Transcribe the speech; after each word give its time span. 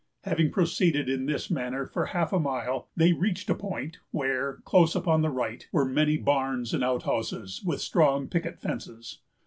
Having 0.23 0.49
proceeded 0.49 1.07
in 1.07 1.27
this 1.27 1.51
manner 1.51 1.85
for 1.85 2.07
half 2.07 2.33
a 2.33 2.39
mile, 2.39 2.89
they 2.97 3.13
reached 3.13 3.51
a 3.51 3.53
point 3.53 3.99
where, 4.09 4.55
close 4.65 4.95
upon 4.95 5.21
the 5.21 5.29
right, 5.29 5.67
were 5.71 5.85
many 5.85 6.17
barns 6.17 6.73
and 6.73 6.83
outhouses, 6.83 7.61
with 7.63 7.81
strong 7.81 8.27
picket 8.27 8.57
fences. 8.57 9.19